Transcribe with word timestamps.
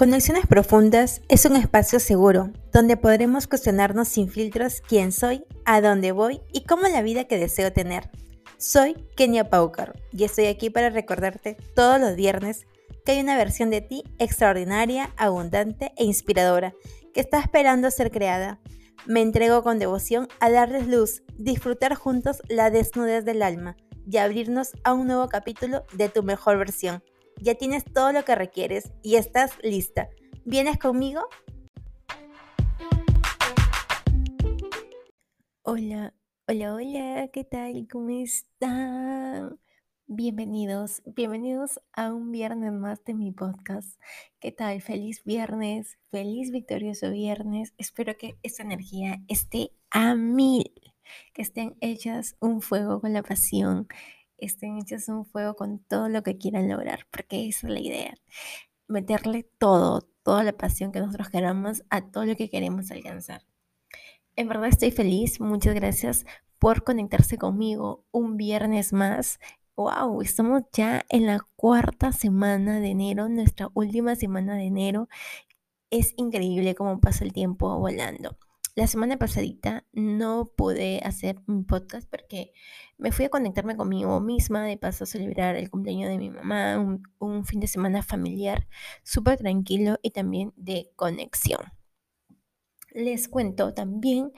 Conexiones 0.00 0.46
Profundas 0.46 1.20
es 1.28 1.44
un 1.44 1.56
espacio 1.56 2.00
seguro 2.00 2.48
donde 2.72 2.96
podremos 2.96 3.46
cuestionarnos 3.46 4.08
sin 4.08 4.30
filtros 4.30 4.80
quién 4.80 5.12
soy, 5.12 5.44
a 5.66 5.82
dónde 5.82 6.12
voy 6.12 6.40
y 6.54 6.62
cómo 6.62 6.88
la 6.88 7.02
vida 7.02 7.24
que 7.24 7.36
deseo 7.36 7.70
tener. 7.70 8.08
Soy 8.56 8.94
Kenia 9.14 9.50
Paucar 9.50 10.00
y 10.10 10.24
estoy 10.24 10.46
aquí 10.46 10.70
para 10.70 10.88
recordarte 10.88 11.58
todos 11.74 12.00
los 12.00 12.16
viernes 12.16 12.66
que 13.04 13.12
hay 13.12 13.20
una 13.20 13.36
versión 13.36 13.68
de 13.68 13.82
ti 13.82 14.02
extraordinaria, 14.18 15.10
abundante 15.18 15.92
e 15.98 16.04
inspiradora 16.04 16.72
que 17.12 17.20
está 17.20 17.38
esperando 17.38 17.90
ser 17.90 18.10
creada. 18.10 18.58
Me 19.04 19.20
entrego 19.20 19.62
con 19.62 19.78
devoción 19.78 20.28
a 20.40 20.48
darles 20.48 20.86
luz, 20.86 21.24
disfrutar 21.36 21.94
juntos 21.94 22.40
la 22.48 22.70
desnudez 22.70 23.26
del 23.26 23.42
alma 23.42 23.76
y 24.10 24.16
abrirnos 24.16 24.70
a 24.82 24.94
un 24.94 25.08
nuevo 25.08 25.28
capítulo 25.28 25.84
de 25.92 26.08
tu 26.08 26.22
mejor 26.22 26.56
versión 26.56 27.02
ya 27.40 27.54
tienes 27.54 27.84
todo 27.84 28.12
lo 28.12 28.24
que 28.24 28.34
requieres 28.34 28.92
y 29.02 29.16
estás 29.16 29.52
lista. 29.62 30.08
¿Vienes 30.44 30.78
conmigo? 30.78 31.22
Hola, 35.62 36.14
hola, 36.46 36.74
hola, 36.74 37.28
¿qué 37.32 37.44
tal? 37.44 37.86
¿Cómo 37.90 38.10
están? 38.10 39.58
Bienvenidos, 40.06 41.02
bienvenidos 41.06 41.80
a 41.92 42.12
un 42.12 42.32
viernes 42.32 42.72
más 42.72 43.04
de 43.04 43.14
mi 43.14 43.30
podcast. 43.30 44.00
¿Qué 44.40 44.50
tal? 44.50 44.82
Feliz 44.82 45.22
viernes, 45.24 45.98
feliz 46.10 46.50
victorioso 46.50 47.10
viernes. 47.10 47.72
Espero 47.78 48.16
que 48.16 48.36
esta 48.42 48.64
energía 48.64 49.22
esté 49.28 49.70
a 49.90 50.16
mil, 50.16 50.72
que 51.32 51.42
estén 51.42 51.76
hechas 51.80 52.36
un 52.40 52.60
fuego 52.60 53.00
con 53.00 53.12
la 53.12 53.22
pasión, 53.22 53.86
estén 54.40 54.78
hechos 54.78 55.08
un 55.08 55.24
fuego 55.24 55.54
con 55.54 55.78
todo 55.80 56.08
lo 56.08 56.22
que 56.22 56.38
quieran 56.38 56.68
lograr, 56.68 57.06
porque 57.10 57.48
esa 57.48 57.66
es 57.66 57.72
la 57.72 57.80
idea. 57.80 58.14
Meterle 58.88 59.44
todo, 59.58 60.02
toda 60.22 60.44
la 60.44 60.52
pasión 60.52 60.92
que 60.92 61.00
nosotros 61.00 61.30
queramos 61.30 61.84
a 61.90 62.10
todo 62.10 62.24
lo 62.24 62.36
que 62.36 62.50
queremos 62.50 62.90
alcanzar. 62.90 63.42
En 64.36 64.48
verdad 64.48 64.68
estoy 64.68 64.90
feliz, 64.90 65.40
muchas 65.40 65.74
gracias 65.74 66.24
por 66.58 66.84
conectarse 66.84 67.38
conmigo 67.38 68.04
un 68.10 68.36
viernes 68.36 68.92
más. 68.92 69.38
¡Wow! 69.76 70.20
Estamos 70.22 70.62
ya 70.72 71.04
en 71.08 71.26
la 71.26 71.40
cuarta 71.56 72.12
semana 72.12 72.80
de 72.80 72.88
enero, 72.88 73.28
nuestra 73.28 73.70
última 73.74 74.14
semana 74.14 74.56
de 74.56 74.64
enero. 74.64 75.08
Es 75.90 76.14
increíble 76.16 76.74
cómo 76.74 77.00
pasa 77.00 77.24
el 77.24 77.32
tiempo 77.32 77.78
volando. 77.78 78.36
La 78.76 78.86
semana 78.86 79.18
pasadita 79.18 79.84
no 79.92 80.52
pude 80.56 81.00
hacer 81.04 81.40
un 81.48 81.66
podcast 81.66 82.08
porque 82.08 82.52
me 82.98 83.10
fui 83.10 83.24
a 83.24 83.28
conectarme 83.28 83.76
conmigo 83.76 84.20
misma, 84.20 84.64
de 84.64 84.76
paso 84.76 85.04
a 85.04 85.06
celebrar 85.08 85.56
el 85.56 85.70
cumpleaños 85.70 86.08
de 86.08 86.18
mi 86.18 86.30
mamá, 86.30 86.78
un, 87.18 87.44
fin 87.44 87.58
de 87.60 87.66
semana 87.66 88.02
familiar 88.02 88.68
súper 89.02 89.38
tranquilo 89.38 89.98
y 90.02 90.10
también 90.10 90.52
de 90.56 90.90
conexión. 90.94 91.60
Les 92.92 93.28
cuento 93.28 93.74
también 93.74 94.32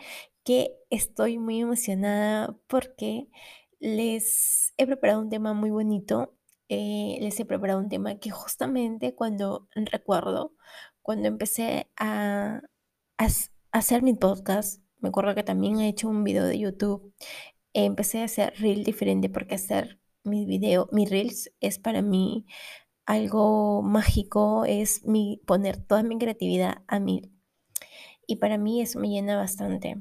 que 0.44 0.74
estoy 0.90 1.38
muy 1.38 1.60
emocionada 1.60 2.56
porque 2.68 3.28
les 3.80 4.72
he 4.78 4.86
preparado 4.86 5.20
un 5.20 5.28
tema 5.30 5.52
muy 5.52 5.70
bonito. 5.70 6.34
Eh, 6.68 7.18
les 7.20 7.38
he 7.38 7.44
preparado 7.44 7.80
un 7.80 7.90
tema 7.90 8.18
que 8.18 8.30
justamente 8.30 9.14
cuando 9.14 9.68
recuerdo, 9.74 10.54
cuando 11.02 11.28
empecé 11.28 11.90
a, 11.96 12.62
a 13.18 13.28
hacer 13.72 14.02
mi 14.02 14.14
podcast, 14.14 14.82
me 15.00 15.08
acuerdo 15.08 15.34
que 15.34 15.42
también 15.42 15.80
he 15.80 15.88
hecho 15.88 16.08
un 16.08 16.22
video 16.22 16.44
de 16.44 16.58
YouTube, 16.58 17.12
empecé 17.72 18.20
a 18.20 18.24
hacer 18.24 18.54
reel 18.58 18.84
diferente 18.84 19.28
porque 19.28 19.56
hacer 19.56 20.00
mi 20.24 20.44
video, 20.44 20.88
mi 20.92 21.06
reels 21.06 21.50
es 21.60 21.78
para 21.78 22.02
mí 22.02 22.46
algo 23.06 23.82
mágico, 23.82 24.64
es 24.64 25.04
mi 25.04 25.40
poner 25.46 25.76
toda 25.78 26.02
mi 26.02 26.18
creatividad 26.18 26.82
a 26.86 27.00
mí. 27.00 27.22
Y 28.26 28.36
para 28.36 28.58
mí 28.58 28.80
eso 28.80 29.00
me 29.00 29.08
llena 29.08 29.36
bastante. 29.36 29.96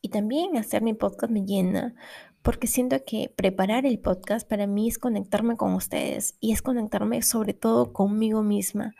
Y 0.00 0.08
también 0.08 0.56
hacer 0.56 0.82
mi 0.82 0.94
podcast 0.94 1.32
me 1.32 1.44
llena 1.44 1.94
porque 2.42 2.66
siento 2.66 3.04
que 3.04 3.32
preparar 3.36 3.86
el 3.86 4.00
podcast 4.00 4.48
para 4.48 4.66
mí 4.66 4.88
es 4.88 4.98
conectarme 4.98 5.56
con 5.56 5.74
ustedes 5.74 6.36
y 6.40 6.52
es 6.52 6.60
conectarme 6.60 7.22
sobre 7.22 7.54
todo 7.54 7.92
conmigo 7.92 8.42
misma. 8.42 8.94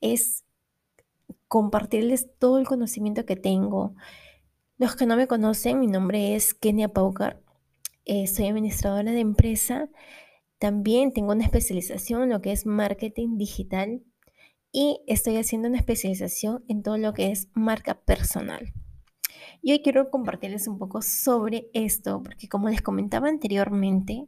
Es 0.00 0.43
compartirles 1.48 2.28
todo 2.38 2.58
el 2.58 2.66
conocimiento 2.66 3.24
que 3.24 3.36
tengo. 3.36 3.94
Los 4.76 4.96
que 4.96 5.06
no 5.06 5.16
me 5.16 5.26
conocen, 5.26 5.80
mi 5.80 5.86
nombre 5.86 6.34
es 6.34 6.54
Kenia 6.54 6.88
Paucar, 6.88 7.40
eh, 8.04 8.26
soy 8.26 8.48
administradora 8.48 9.12
de 9.12 9.20
empresa, 9.20 9.88
también 10.58 11.12
tengo 11.12 11.32
una 11.32 11.44
especialización 11.44 12.22
en 12.22 12.30
lo 12.30 12.40
que 12.40 12.52
es 12.52 12.66
marketing 12.66 13.38
digital 13.38 14.02
y 14.72 15.00
estoy 15.06 15.36
haciendo 15.36 15.68
una 15.68 15.78
especialización 15.78 16.64
en 16.68 16.82
todo 16.82 16.98
lo 16.98 17.14
que 17.14 17.30
es 17.30 17.48
marca 17.54 18.00
personal. 18.00 18.72
Y 19.62 19.72
hoy 19.72 19.82
quiero 19.82 20.10
compartirles 20.10 20.66
un 20.66 20.78
poco 20.78 21.00
sobre 21.02 21.70
esto, 21.72 22.22
porque 22.22 22.48
como 22.48 22.68
les 22.68 22.82
comentaba 22.82 23.28
anteriormente, 23.28 24.26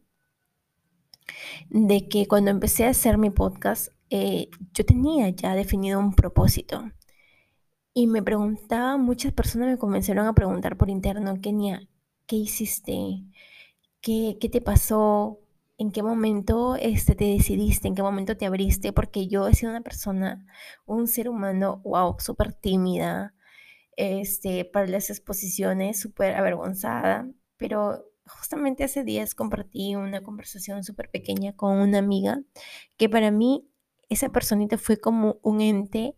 de 1.68 2.08
que 2.08 2.26
cuando 2.26 2.50
empecé 2.50 2.84
a 2.84 2.90
hacer 2.90 3.18
mi 3.18 3.30
podcast, 3.30 3.88
eh, 4.10 4.48
yo 4.72 4.84
tenía 4.84 5.28
ya 5.30 5.54
definido 5.54 5.98
un 5.98 6.14
propósito. 6.14 6.84
Y 7.98 8.08
me 8.08 8.22
preguntaba, 8.22 8.98
muchas 8.98 9.32
personas 9.32 9.68
me 9.70 9.78
comenzaron 9.78 10.26
a 10.26 10.34
preguntar 10.34 10.76
por 10.76 10.90
interno, 10.90 11.40
Kenia, 11.40 11.88
¿qué 12.26 12.36
hiciste? 12.36 13.22
¿Qué, 14.02 14.36
qué 14.38 14.50
te 14.50 14.60
pasó? 14.60 15.40
¿En 15.78 15.90
qué 15.92 16.02
momento 16.02 16.76
este, 16.76 17.14
te 17.14 17.24
decidiste? 17.24 17.88
¿En 17.88 17.94
qué 17.94 18.02
momento 18.02 18.36
te 18.36 18.44
abriste? 18.44 18.92
Porque 18.92 19.28
yo 19.28 19.48
he 19.48 19.54
sido 19.54 19.70
una 19.70 19.80
persona, 19.80 20.44
un 20.84 21.08
ser 21.08 21.30
humano, 21.30 21.80
wow, 21.84 22.16
súper 22.18 22.52
tímida, 22.52 23.34
este, 23.96 24.66
para 24.66 24.86
las 24.88 25.08
exposiciones, 25.08 25.98
súper 25.98 26.34
avergonzada, 26.34 27.26
pero 27.56 28.04
justamente 28.26 28.84
hace 28.84 29.04
días 29.04 29.34
compartí 29.34 29.96
una 29.96 30.22
conversación 30.22 30.84
súper 30.84 31.10
pequeña 31.10 31.56
con 31.56 31.78
una 31.78 31.96
amiga 31.96 32.42
que 32.98 33.08
para 33.08 33.30
mí 33.30 33.66
esa 34.10 34.28
personita 34.28 34.76
fue 34.76 34.98
como 34.98 35.38
un 35.40 35.62
ente 35.62 36.14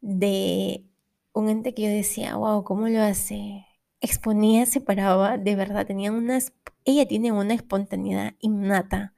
de 0.00 0.86
un 1.32 1.48
ente 1.48 1.74
que 1.74 1.82
yo 1.82 1.88
decía, 1.88 2.36
wow, 2.36 2.64
¿cómo 2.64 2.88
lo 2.88 3.02
hace? 3.02 3.66
Exponía, 4.00 4.66
se 4.66 4.80
paraba, 4.80 5.38
de 5.38 5.56
verdad, 5.56 5.86
tenía 5.86 6.12
una, 6.12 6.38
ella 6.84 7.06
tiene 7.06 7.32
una 7.32 7.54
espontaneidad 7.54 8.34
innata 8.40 9.14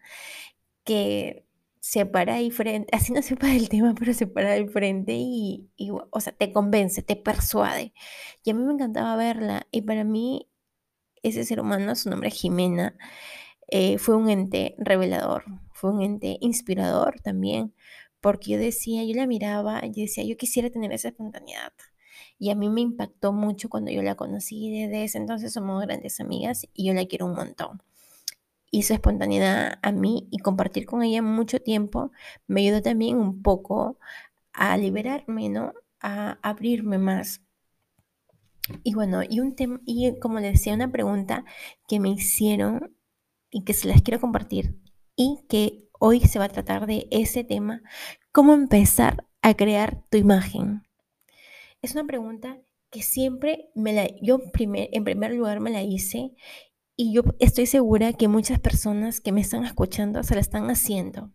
que 0.85 1.47
se 1.81 2.07
para 2.07 2.35
ahí 2.35 2.51
frente, 2.51 2.95
así 2.97 3.13
no 3.13 3.23
sepa 3.23 3.49
del 3.49 3.69
tema, 3.69 3.95
pero 3.99 4.15
se 4.15 4.27
para 4.27 4.53
ahí 4.53 4.67
frente 4.69 5.15
y, 5.17 5.69
o 6.11 6.21
sea, 6.21 6.33
te 6.33 6.53
convence, 6.53 7.03
te 7.03 7.17
persuade. 7.17 7.93
Y 8.45 8.51
a 8.51 8.55
mí 8.55 8.63
me 8.65 8.73
encantaba 8.73 9.17
verla 9.17 9.67
y 9.71 9.83
para 9.83 10.05
mí 10.05 10.49
ese 11.23 11.45
ser 11.45 11.61
humano, 11.61 11.95
su 11.95 12.11
nombre 12.11 12.29
es 12.29 12.35
Jimena, 12.35 12.97
eh, 13.69 13.99
fue 13.99 14.17
un 14.17 14.29
ente 14.31 14.75
revelador, 14.79 15.45
fue 15.73 15.91
un 15.93 16.03
ente 16.03 16.39
inspirador 16.41 17.21
también, 17.21 17.75
porque 18.21 18.53
yo 18.53 18.59
decía, 18.59 19.05
yo 19.05 19.15
la 19.15 19.27
miraba 19.27 19.83
y 19.85 20.03
decía, 20.03 20.25
yo 20.25 20.37
quisiera 20.37 20.71
tener 20.71 20.93
esa 20.93 21.09
espontaneidad. 21.09 21.73
Y 22.39 22.51
a 22.51 22.55
mí 22.55 22.69
me 22.69 22.81
impactó 22.81 23.33
mucho 23.33 23.69
cuando 23.69 23.91
yo 23.91 24.03
la 24.03 24.15
conocí. 24.15 24.71
Desde 24.71 25.05
ese 25.05 25.19
entonces 25.19 25.53
somos 25.53 25.83
grandes 25.83 26.21
amigas 26.21 26.67
y 26.75 26.87
yo 26.87 26.95
la 26.95 27.07
quiero 27.07 27.27
un 27.27 27.35
montón. 27.35 27.83
Y 28.71 28.85
su 28.85 28.95
espontaneidad 28.95 29.79
a 29.83 29.93
mí 29.93 30.29
y 30.31 30.39
compartir 30.39 30.87
con 30.87 31.03
ella 31.03 31.23
mucho 31.23 31.61
tiempo 31.61 32.11
me 32.47 32.63
ayudó 32.63 32.83
también 32.83 33.19
un 33.19 33.43
poco 33.43 33.99
a 34.53 34.77
liberarme, 34.77 35.49
¿no? 35.51 35.73
A 36.01 36.39
abrirme 36.43 36.99
más. 36.99 37.43
Y 38.83 38.95
bueno, 38.95 39.23
y 39.29 39.41
un 39.41 39.55
tema, 39.55 39.81
y 39.85 40.19
como 40.21 40.41
les 40.41 40.53
decía, 40.53 40.75
una 40.75 40.91
pregunta 40.91 41.45
que 41.89 42.01
me 42.01 42.11
hicieron 42.11 42.97
y 43.51 43.65
que 43.65 43.75
se 43.75 43.89
las 43.89 44.03
quiero 44.03 44.21
compartir 44.21 44.79
y 45.17 45.45
que 45.49 45.89
hoy 45.99 46.21
se 46.21 46.39
va 46.39 46.47
a 46.47 46.49
tratar 46.49 46.87
de 46.87 47.07
ese 47.11 47.45
tema, 47.45 47.83
cómo 48.33 48.55
empezar 48.55 49.27
a 49.43 49.55
crear 49.55 50.03
tu 50.11 50.19
imagen. 50.19 50.83
Es 51.83 51.95
una 51.95 52.05
pregunta 52.05 52.61
que 52.91 53.03
siempre 53.03 53.71
me 53.75 53.93
la, 53.93 54.07
yo 54.21 54.39
primer, 54.53 54.89
en 54.93 55.03
primer 55.03 55.33
lugar 55.33 55.59
me 55.59 55.71
la 55.71 55.83
hice 55.83 56.33
y 56.97 57.13
yo 57.13 57.23
estoy 57.41 57.67
segura 57.67 58.13
que 58.13 58.29
muchas 58.29 58.61
personas 58.61 59.21
que 59.21 59.33
me 59.33 59.41
están 59.41 59.65
escuchando 59.65 60.23
se 60.23 60.37
la 60.37 60.41
están 60.41 60.71
haciendo. 60.71 61.33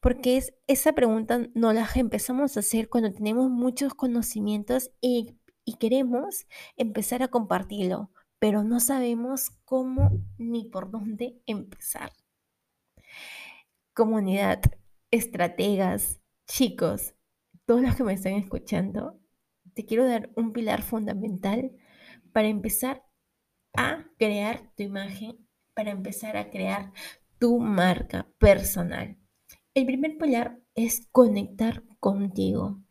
Porque 0.00 0.36
es, 0.36 0.52
esa 0.66 0.92
pregunta 0.92 1.48
no 1.54 1.72
la 1.72 1.88
empezamos 1.94 2.56
a 2.56 2.60
hacer 2.60 2.90
cuando 2.90 3.12
tenemos 3.12 3.48
muchos 3.48 3.94
conocimientos 3.94 4.90
y, 5.00 5.38
y 5.64 5.76
queremos 5.78 6.46
empezar 6.76 7.22
a 7.22 7.28
compartirlo, 7.28 8.10
pero 8.38 8.64
no 8.64 8.80
sabemos 8.80 9.50
cómo 9.64 10.10
ni 10.36 10.64
por 10.64 10.90
dónde 10.90 11.40
empezar. 11.46 12.12
Comunidad, 13.94 14.60
estrategas, 15.10 16.20
chicos, 16.46 17.14
todos 17.64 17.80
los 17.80 17.96
que 17.96 18.04
me 18.04 18.12
están 18.12 18.34
escuchando, 18.34 19.18
te 19.78 19.86
quiero 19.86 20.08
dar 20.08 20.28
un 20.34 20.52
pilar 20.52 20.82
fundamental 20.82 21.70
para 22.32 22.48
empezar 22.48 23.04
a 23.74 24.08
crear 24.18 24.72
tu 24.76 24.82
imagen, 24.82 25.38
para 25.72 25.92
empezar 25.92 26.36
a 26.36 26.50
crear 26.50 26.92
tu 27.38 27.60
marca 27.60 28.28
personal. 28.38 29.16
El 29.74 29.86
primer 29.86 30.18
pilar 30.18 30.58
es 30.74 31.06
conectar 31.12 31.84
contigo. 32.00 32.82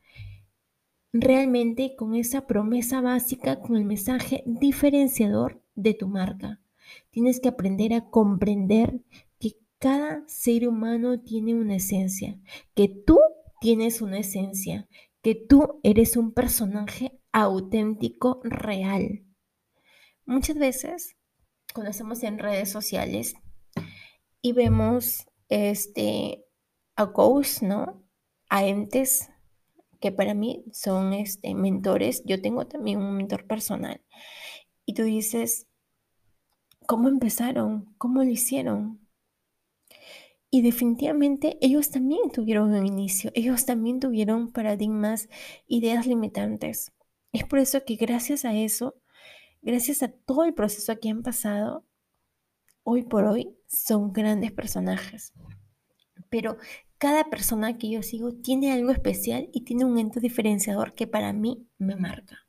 realmente 1.12 1.98
con 1.98 2.16
esa 2.16 2.48
promesa 2.48 3.01
básica, 3.01 3.60
con 3.60 3.75
el 3.75 3.83
mensaje 3.83 4.44
diferenciador 4.45 5.62
de 5.75 5.94
tu 5.94 6.07
marca. 6.07 6.62
Tienes 7.10 7.42
que 7.42 7.50
aprender 7.50 7.94
a 7.94 8.10
comprender 8.10 9.01
que 9.40 9.57
cada 9.78 10.24
ser 10.28 10.69
humano 10.69 11.19
tiene 11.19 11.54
una 11.54 11.75
esencia, 11.75 12.40
que 12.75 12.88
tú 12.88 13.19
tienes 13.60 14.01
una 14.01 14.19
esencia, 14.19 14.88
que 15.27 15.35
tú 15.35 15.81
eres 15.83 16.15
un 16.15 16.31
personaje 16.31 17.19
auténtico, 17.33 18.39
real. 18.45 19.25
Muchas 20.25 20.57
veces, 20.57 21.18
cuando 21.74 21.91
estamos 21.91 22.24
en 22.24 22.39
redes 22.39 22.71
sociales 22.71 23.35
y 24.41 24.53
vemos 24.53 25.27
este, 25.50 26.45
a 26.95 27.03
ghosts, 27.03 27.62
¿no? 27.62 28.07
A 28.50 28.68
entes 28.68 29.29
que 30.00 30.13
para 30.13 30.33
mí 30.33 30.63
son 30.71 31.12
este, 31.12 31.53
mentores. 31.56 32.23
Yo 32.23 32.41
tengo 32.41 32.65
también 32.65 33.00
un 33.00 33.18
mentor 33.18 33.47
personal. 33.47 34.01
Y 34.85 34.94
tú 34.94 35.03
dices, 35.03 35.68
¿cómo 36.88 37.09
empezaron? 37.09 37.94
¿Cómo 37.97 38.23
lo 38.23 38.30
hicieron? 38.30 39.06
Y 40.49 40.61
definitivamente 40.61 41.57
ellos 41.61 41.89
también 41.89 42.31
tuvieron 42.31 42.73
un 42.73 42.85
inicio, 42.85 43.31
ellos 43.33 43.65
también 43.65 43.99
tuvieron 43.99 44.51
paradigmas, 44.51 45.27
ideas 45.67 46.07
limitantes. 46.07 46.94
Es 47.33 47.44
por 47.44 47.59
eso 47.59 47.83
que 47.85 47.95
gracias 47.95 48.45
a 48.45 48.55
eso, 48.55 48.95
gracias 49.61 50.03
a 50.03 50.07
todo 50.07 50.45
el 50.45 50.53
proceso 50.53 50.97
que 50.99 51.09
han 51.09 51.21
pasado, 51.21 51.85
hoy 52.83 53.03
por 53.03 53.25
hoy 53.25 53.57
son 53.67 54.13
grandes 54.13 54.53
personajes. 54.53 55.33
Pero 56.29 56.57
cada 56.97 57.29
persona 57.29 57.77
que 57.77 57.89
yo 57.89 58.01
sigo 58.01 58.33
tiene 58.33 58.71
algo 58.71 58.91
especial 58.91 59.49
y 59.53 59.61
tiene 59.61 59.85
un 59.85 59.99
ente 59.99 60.19
diferenciador 60.19 60.94
que 60.94 61.07
para 61.07 61.33
mí 61.33 61.67
me 61.77 61.95
marca. 61.95 62.47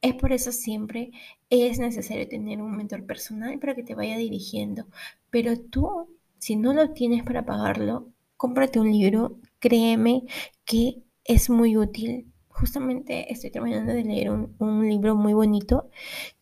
Es 0.00 0.14
por 0.14 0.32
eso 0.32 0.52
siempre 0.52 1.10
es 1.50 1.78
necesario 1.80 2.28
tener 2.28 2.62
un 2.62 2.76
mentor 2.76 3.04
personal 3.04 3.58
para 3.58 3.74
que 3.74 3.82
te 3.82 3.96
vaya 3.96 4.16
dirigiendo. 4.16 4.86
Pero 5.30 5.58
tú, 5.58 6.17
si 6.38 6.56
no 6.56 6.72
lo 6.72 6.92
tienes 6.92 7.22
para 7.22 7.44
pagarlo, 7.44 8.08
cómprate 8.36 8.80
un 8.80 8.90
libro. 8.90 9.38
Créeme 9.58 10.24
que 10.64 11.02
es 11.24 11.50
muy 11.50 11.76
útil. 11.76 12.32
Justamente 12.48 13.32
estoy 13.32 13.50
terminando 13.50 13.92
de 13.92 14.04
leer 14.04 14.30
un, 14.30 14.54
un 14.58 14.88
libro 14.88 15.14
muy 15.16 15.32
bonito 15.32 15.90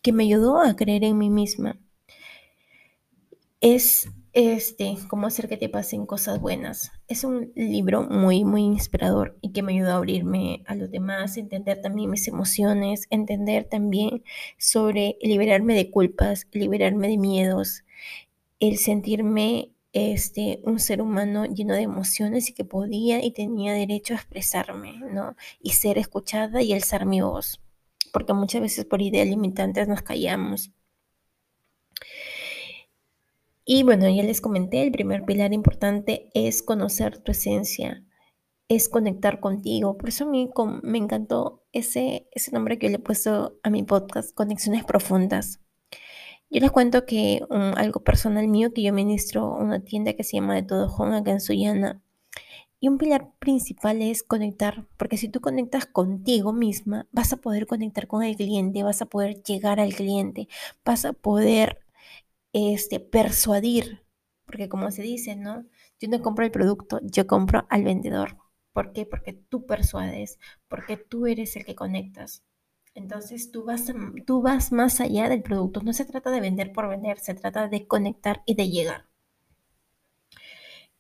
que 0.03 0.13
me 0.13 0.25
ayudó 0.25 0.61
a 0.61 0.77
creer 0.77 1.05
en 1.05 1.19
mí 1.19 1.31
misma. 1.31 1.79
Es 3.61 4.09
este, 4.37 4.99
cómo 5.09 5.27
hacer 5.27 5.49
que 5.49 5.57
te 5.57 5.71
pasen 5.71 6.05
cosas 6.05 6.39
buenas. 6.39 6.93
Es 7.09 7.25
un 7.25 7.53
libro 7.55 8.03
muy, 8.03 8.45
muy 8.45 8.65
inspirador 8.65 9.39
y 9.41 9.53
que 9.53 9.63
me 9.63 9.73
ayudó 9.73 9.93
a 9.93 9.97
abrirme 9.97 10.63
a 10.67 10.75
los 10.75 10.91
demás, 10.91 11.39
entender 11.39 11.81
también 11.81 12.11
mis 12.11 12.29
emociones, 12.29 13.07
entender 13.09 13.65
también 13.65 14.23
sobre 14.59 15.17
liberarme 15.23 15.75
de 15.75 15.91
culpas, 15.91 16.47
liberarme 16.53 17.09
de 17.09 17.17
miedos, 17.17 17.85
el 18.61 18.77
sentirme 18.77 19.71
este, 19.97 20.61
un 20.65 20.79
ser 20.79 21.01
humano 21.01 21.47
lleno 21.47 21.75
de 21.75 21.81
emociones 21.81 22.51
y 22.51 22.53
que 22.53 22.67
podía 22.67 23.25
y 23.25 23.31
tenía 23.31 23.73
derecho 23.73 24.13
a 24.13 24.19
expresarme, 24.19 24.93
¿no? 24.99 25.37
Y 25.59 25.71
ser 25.71 25.97
escuchada 25.97 26.61
y 26.61 26.75
alzar 26.75 27.07
mi 27.07 27.23
voz, 27.23 27.63
porque 28.13 28.35
muchas 28.35 28.61
veces 28.61 28.85
por 28.85 29.01
ideas 29.01 29.27
limitantes 29.27 29.89
nos 29.89 30.03
callamos. 30.03 30.71
Y 33.65 33.85
bueno, 33.85 34.07
ya 34.11 34.23
les 34.23 34.43
comenté, 34.43 34.83
el 34.83 34.93
primer 34.93 35.25
pilar 35.25 35.55
importante 35.55 36.31
es 36.35 36.63
conocer 36.63 37.17
tu 37.19 37.33
esencia, 37.33 38.05
es 38.69 38.91
conectar 38.91 39.41
contigo. 39.41 39.97
Por 39.97 40.11
eso 40.11 40.25
a 40.25 40.29
mí 40.29 40.51
me 40.83 40.99
encantó 40.99 41.65
ese, 41.73 42.29
ese 42.33 42.53
nombre 42.53 42.79
que 42.79 42.87
yo 42.87 42.91
le 42.91 42.97
he 42.97 43.01
puesto 43.01 43.59
a 43.63 43.71
mi 43.71 43.83
podcast, 43.83 44.35
Conexiones 44.35 44.85
Profundas. 44.85 45.66
Yo 46.51 46.61
les 46.61 46.71
cuento 46.71 47.07
que 47.07 47.41
algo 47.51 48.01
personal 48.05 48.47
mío, 48.49 48.73
que 48.73 48.83
yo 48.83 48.93
ministro 48.93 49.53
una 49.53 49.81
tienda 49.81 50.15
que 50.15 50.25
se 50.25 50.37
llama 50.37 50.55
De 50.55 50.63
Todo 50.63 50.87
Home 50.95 51.17
acá 51.17 51.33
en 51.33 51.41
Sullana. 51.41 52.03
Y 52.81 52.89
un 52.89 52.99
pilar 52.99 53.33
principal 53.39 54.03
es 54.03 54.23
conectar, 54.23 54.87
porque 54.97 55.17
si 55.17 55.29
tú 55.29 55.41
conectas 55.41 55.87
contigo 55.87 56.53
misma, 56.53 57.09
vas 57.11 57.33
a 57.33 57.39
poder 57.39 57.67
conectar 57.67 58.07
con 58.07 58.23
el 58.23 58.37
cliente, 58.37 58.83
vas 58.83 59.03
a 59.03 59.07
poder 59.07 59.43
llegar 59.43 59.81
al 59.81 59.95
cliente, 59.95 60.49
vas 60.85 61.05
a 61.05 61.13
poder 61.13 61.81
este, 62.53 63.01
persuadir, 63.01 64.05
porque 64.47 64.69
como 64.69 64.91
se 64.91 65.03
dice, 65.03 65.37
¿no? 65.37 65.65
Yo 66.01 66.09
no 66.09 66.23
compro 66.23 66.45
el 66.45 66.51
producto, 66.53 67.01
yo 67.03 67.27
compro 67.27 67.67
al 67.71 67.85
vendedor. 67.85 68.39
¿Por 68.73 68.93
qué? 68.93 69.07
Porque 69.07 69.33
tú 69.33 69.67
persuades, 69.67 70.39
porque 70.69 70.97
tú 70.97 71.27
eres 71.27 71.57
el 71.57 71.65
que 71.65 71.75
conectas. 71.75 72.45
Entonces 72.97 73.53
tú 73.53 73.63
vas, 73.65 73.93
tú 74.27 74.41
vas 74.43 74.73
más 74.73 75.01
allá 75.01 75.29
del 75.29 75.43
producto. 75.43 75.83
No 75.83 75.93
se 75.93 76.07
trata 76.07 76.31
de 76.31 76.41
vender 76.41 76.73
por 76.73 76.89
vender, 76.89 77.19
se 77.19 77.35
trata 77.35 77.69
de 77.69 77.87
conectar 77.87 78.43
y 78.47 78.55
de 78.55 78.71
llegar. 78.71 79.05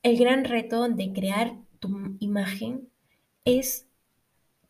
El 0.03 0.19
gran 0.19 0.45
reto 0.45 0.89
de 0.89 1.13
crear 1.13 1.57
tu 1.81 2.17
imagen 2.21 2.91
es 3.47 3.89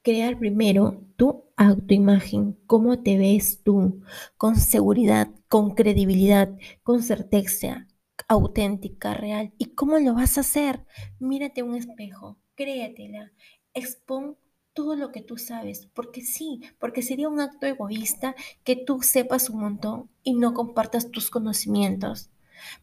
crear 0.03 0.39
primero 0.39 1.03
tu 1.17 1.45
autoimagen, 1.57 2.57
cómo 2.67 3.03
te 3.03 3.19
ves 3.19 3.61
tú, 3.65 4.03
con 4.37 4.57
seguridad, 4.57 5.29
con 5.49 5.75
credibilidad, 5.75 6.57
con 6.85 7.03
certeza, 7.03 7.89
auténtica, 8.29 9.15
real. 9.15 9.53
¿Y 9.59 9.75
cómo 9.75 9.99
lo 9.99 10.15
vas 10.15 10.39
a 10.39 10.43
hacer? 10.43 10.87
Mírate 11.19 11.65
un 11.65 11.75
espejo, 11.75 12.39
créatela, 12.55 13.33
expon 13.75 14.37
todo 14.77 14.95
lo 14.95 15.11
que 15.11 15.23
tú 15.23 15.39
sabes, 15.39 15.89
porque 15.95 16.21
sí, 16.21 16.61
porque 16.79 17.01
sería 17.01 17.31
un 17.31 17.41
acto 17.41 17.67
egoísta 17.67 18.37
que 18.63 18.77
tú 18.77 19.01
sepas 19.03 19.51
un 19.51 19.61
montón 19.61 20.11
y 20.23 20.35
no 20.35 20.53
compartas 20.55 21.11
tus 21.11 21.31
conocimientos 21.31 22.31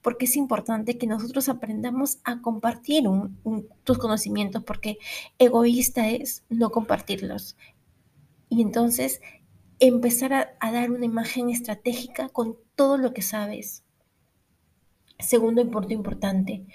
porque 0.02 0.26
es 0.26 0.36
importante 0.36 0.98
que 0.98 1.08
nosotros 1.08 1.50
aprendamos 1.50 2.20
a 2.24 2.42
compartir 2.42 3.06
tus 3.84 3.98
conocimientos, 3.98 4.64
porque 4.64 4.98
egoísta 5.40 6.10
es 6.10 6.44
no 6.50 6.70
compartirlos. 6.70 7.58
Y 8.50 8.62
entonces 8.62 9.22
empezar 9.80 10.34
a, 10.34 10.50
a 10.60 10.72
dar 10.72 10.92
una 10.92 11.06
imagen 11.06 11.50
estratégica 11.50 12.30
con 12.30 12.58
todo 12.76 12.98
lo 12.98 13.14
que 13.14 13.22
sabes. 13.22 13.84
Segundo 15.20 15.70
punto 15.70 15.94
importante, 15.94 16.66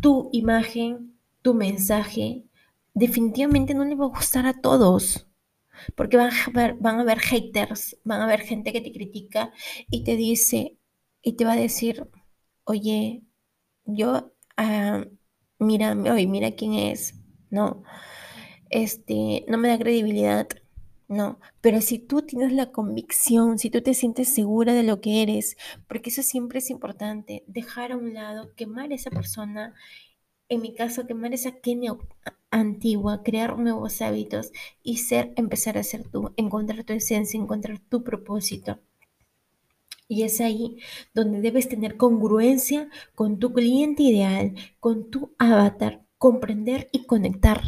tu 0.00 0.28
imagen, 0.32 1.14
tu 1.40 1.54
mensaje, 1.54 2.44
definitivamente 2.94 3.74
no 3.74 3.84
le 3.84 3.94
va 3.94 4.04
a 4.06 4.08
gustar 4.08 4.46
a 4.46 4.60
todos 4.60 5.26
porque 5.94 6.16
van 6.16 6.30
a, 6.30 6.50
ver, 6.52 6.74
van 6.74 6.98
a 6.98 7.02
haber 7.02 7.18
haters, 7.20 7.96
van 8.04 8.20
a 8.20 8.24
haber 8.24 8.40
gente 8.40 8.72
que 8.72 8.80
te 8.80 8.92
critica 8.92 9.52
y 9.90 10.04
te 10.04 10.16
dice 10.16 10.78
y 11.22 11.34
te 11.34 11.44
va 11.44 11.52
a 11.52 11.56
decir, 11.56 12.08
oye, 12.64 13.22
yo, 13.84 14.32
ah, 14.56 15.04
mira, 15.58 15.92
oye, 15.92 16.26
mira 16.26 16.52
quién 16.52 16.74
es, 16.74 17.14
no, 17.50 17.82
este, 18.70 19.44
no 19.48 19.58
me 19.58 19.68
da 19.68 19.78
credibilidad, 19.78 20.48
no, 21.08 21.38
pero 21.60 21.80
si 21.80 21.98
tú 21.98 22.22
tienes 22.22 22.52
la 22.52 22.72
convicción, 22.72 23.58
si 23.58 23.70
tú 23.70 23.82
te 23.82 23.94
sientes 23.94 24.34
segura 24.34 24.72
de 24.74 24.82
lo 24.82 25.00
que 25.00 25.22
eres, 25.22 25.56
porque 25.88 26.10
eso 26.10 26.22
siempre 26.22 26.58
es 26.58 26.70
importante, 26.70 27.44
dejar 27.46 27.92
a 27.92 27.96
un 27.96 28.14
lado, 28.14 28.54
quemar 28.54 28.92
esa 28.92 29.10
persona, 29.10 29.74
en 30.48 30.62
mi 30.62 30.74
caso, 30.74 31.06
quemar 31.06 31.34
esa 31.34 31.60
Kenia 31.60 31.96
antigua, 32.52 33.24
crear 33.24 33.58
nuevos 33.58 34.00
hábitos 34.00 34.52
y 34.82 34.98
ser, 34.98 35.32
empezar 35.36 35.76
a 35.78 35.82
ser 35.82 36.08
tú, 36.08 36.32
encontrar 36.36 36.84
tu 36.84 36.92
esencia, 36.92 37.40
encontrar 37.40 37.80
tu 37.80 38.04
propósito. 38.04 38.78
Y 40.06 40.22
es 40.22 40.40
ahí 40.40 40.76
donde 41.14 41.40
debes 41.40 41.68
tener 41.68 41.96
congruencia 41.96 42.88
con 43.14 43.38
tu 43.38 43.52
cliente 43.52 44.02
ideal, 44.04 44.54
con 44.78 45.10
tu 45.10 45.34
avatar, 45.38 46.04
comprender 46.18 46.88
y 46.92 47.06
conectar. 47.06 47.62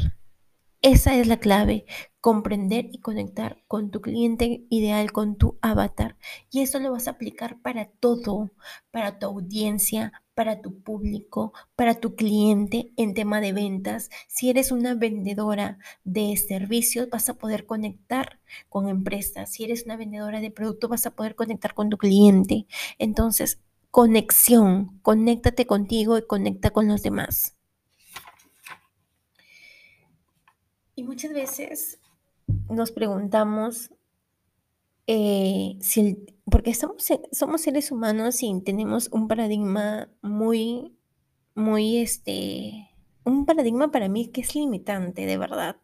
Esa 0.82 1.16
es 1.16 1.26
la 1.26 1.38
clave, 1.38 1.86
comprender 2.20 2.88
y 2.92 2.98
conectar 2.98 3.64
con 3.66 3.90
tu 3.90 4.02
cliente 4.02 4.66
ideal, 4.68 5.12
con 5.12 5.36
tu 5.36 5.58
avatar. 5.62 6.18
Y 6.50 6.60
eso 6.60 6.78
lo 6.78 6.92
vas 6.92 7.08
a 7.08 7.12
aplicar 7.12 7.62
para 7.62 7.86
todo, 7.86 8.50
para 8.90 9.18
tu 9.18 9.24
audiencia, 9.24 10.12
para 10.34 10.60
tu 10.60 10.80
público, 10.80 11.52
para 11.76 11.94
tu 11.94 12.14
cliente 12.14 12.90
en 12.96 13.14
tema 13.14 13.40
de 13.40 13.52
ventas. 13.52 14.10
Si 14.28 14.50
eres 14.50 14.72
una 14.72 14.94
vendedora 14.94 15.78
de 16.04 16.36
servicios, 16.36 17.08
vas 17.08 17.28
a 17.28 17.34
poder 17.34 17.66
conectar 17.66 18.40
con 18.68 18.88
empresas. 18.88 19.50
Si 19.50 19.64
eres 19.64 19.84
una 19.84 19.96
vendedora 19.96 20.40
de 20.40 20.50
productos, 20.50 20.90
vas 20.90 21.06
a 21.06 21.14
poder 21.14 21.34
conectar 21.34 21.74
con 21.74 21.88
tu 21.88 21.96
cliente. 21.96 22.66
Entonces, 22.98 23.60
conexión, 23.90 24.98
conéctate 25.02 25.66
contigo 25.66 26.18
y 26.18 26.26
conecta 26.26 26.70
con 26.70 26.88
los 26.88 27.02
demás. 27.02 27.56
Y 30.96 31.04
muchas 31.04 31.32
veces 31.32 32.00
nos 32.68 32.92
preguntamos 32.92 33.90
eh, 35.06 35.76
si 35.80 36.26
porque 36.54 36.72
somos, 36.72 37.08
somos 37.32 37.62
seres 37.62 37.90
humanos 37.90 38.40
y 38.44 38.60
tenemos 38.60 39.08
un 39.10 39.26
paradigma 39.26 40.08
muy, 40.22 40.96
muy, 41.56 41.96
este, 41.96 42.90
un 43.24 43.44
paradigma 43.44 43.90
para 43.90 44.08
mí 44.08 44.28
que 44.28 44.42
es 44.42 44.54
limitante, 44.54 45.26
de 45.26 45.36
verdad. 45.36 45.74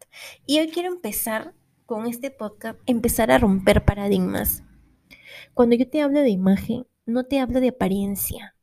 Y 0.45 0.59
hoy 0.59 0.69
quiero 0.69 0.87
empezar 0.87 1.53
con 1.85 2.07
este 2.07 2.31
podcast 2.31 2.79
empezar 2.85 3.31
a 3.31 3.37
romper 3.37 3.83
paradigmas. 3.83 4.63
Cuando 5.53 5.75
yo 5.75 5.89
te 5.89 6.01
hablo 6.01 6.21
de 6.21 6.29
imagen, 6.29 6.87
no 7.05 7.25
te 7.25 7.41
hablo 7.41 7.59
de 7.59 7.67
apariencia. 7.67 8.55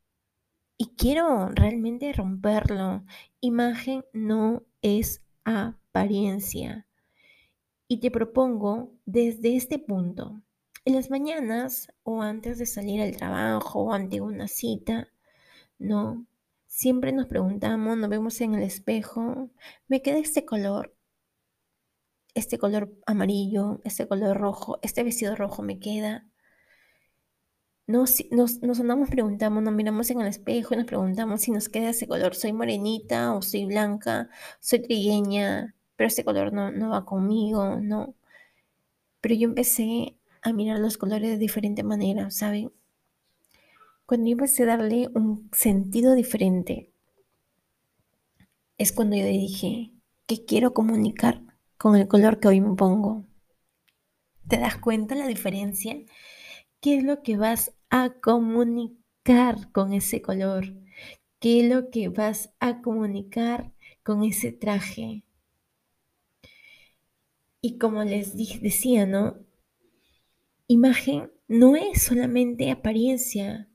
Y 0.78 0.94
quiero 0.96 1.50
realmente 1.50 2.10
romperlo. 2.14 3.04
Imagen 3.42 4.02
no 4.14 4.62
es 4.80 5.20
apariencia. 5.44 6.88
Y 7.86 8.00
te 8.00 8.10
propongo 8.10 8.94
desde 9.04 9.56
este 9.56 9.78
punto, 9.78 10.40
en 10.88 10.94
las 10.94 11.10
mañanas 11.10 11.92
o 12.02 12.22
antes 12.22 12.56
de 12.58 12.64
salir 12.64 13.02
al 13.02 13.14
trabajo 13.14 13.80
o 13.82 13.92
ante 13.92 14.22
una 14.22 14.48
cita, 14.48 15.08
no, 15.78 16.26
siempre 16.66 17.12
nos 17.12 17.26
preguntamos, 17.26 17.98
nos 17.98 18.08
vemos 18.08 18.40
en 18.40 18.54
el 18.54 18.62
espejo, 18.62 19.50
¿me 19.88 20.00
queda 20.00 20.18
este 20.18 20.46
color? 20.46 20.94
Este 22.34 22.58
color 22.58 22.90
amarillo, 23.06 23.80
este 23.84 24.08
color 24.08 24.38
rojo, 24.38 24.78
este 24.82 25.02
vestido 25.02 25.36
rojo 25.36 25.62
me 25.62 25.78
queda. 25.78 26.26
Nos, 27.86 28.24
nos, 28.30 28.62
nos 28.62 28.80
andamos 28.80 29.10
preguntando, 29.10 29.60
nos 29.60 29.74
miramos 29.74 30.10
en 30.10 30.22
el 30.22 30.28
espejo 30.28 30.72
y 30.74 30.78
nos 30.78 30.86
preguntamos 30.86 31.42
si 31.42 31.50
nos 31.50 31.68
queda 31.68 31.90
ese 31.90 32.08
color. 32.08 32.34
¿Soy 32.34 32.52
morenita 32.54 33.34
o 33.34 33.42
soy 33.42 33.66
blanca? 33.66 34.30
¿Soy 34.60 34.80
trigueña? 34.80 35.74
Pero 35.96 36.08
ese 36.08 36.24
color 36.24 36.52
no, 36.52 36.70
no 36.70 36.90
va 36.90 37.04
conmigo, 37.04 37.76
no. 37.80 38.14
Pero 39.20 39.34
yo 39.34 39.48
empecé 39.48 40.17
a 40.42 40.52
mirar 40.52 40.78
los 40.78 40.96
colores 40.96 41.30
de 41.30 41.38
diferente 41.38 41.82
manera, 41.82 42.30
¿saben? 42.30 42.72
Cuando 44.06 44.26
yo 44.26 44.32
empecé 44.32 44.62
a 44.62 44.76
darle 44.76 45.08
un 45.14 45.50
sentido 45.52 46.14
diferente, 46.14 46.90
es 48.78 48.92
cuando 48.92 49.16
yo 49.16 49.26
dije, 49.26 49.92
¿qué 50.26 50.44
quiero 50.44 50.72
comunicar 50.72 51.42
con 51.76 51.96
el 51.96 52.08
color 52.08 52.40
que 52.40 52.48
hoy 52.48 52.60
me 52.60 52.74
pongo? 52.74 53.24
¿Te 54.48 54.58
das 54.58 54.78
cuenta 54.78 55.14
la 55.14 55.26
diferencia? 55.26 55.96
¿Qué 56.80 56.98
es 56.98 57.04
lo 57.04 57.22
que 57.22 57.36
vas 57.36 57.74
a 57.90 58.10
comunicar 58.20 59.70
con 59.72 59.92
ese 59.92 60.22
color? 60.22 60.72
¿Qué 61.40 61.60
es 61.60 61.70
lo 61.70 61.90
que 61.90 62.08
vas 62.08 62.50
a 62.60 62.80
comunicar 62.80 63.72
con 64.02 64.24
ese 64.24 64.52
traje? 64.52 65.24
Y 67.60 67.78
como 67.78 68.04
les 68.04 68.36
dije, 68.36 68.58
decía, 68.60 69.06
¿no? 69.06 69.36
Imagen 70.68 71.32
no 71.48 71.76
es 71.76 72.02
solamente 72.02 72.70
apariencia, 72.70 73.68